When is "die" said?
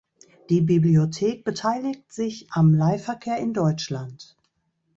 0.49-0.61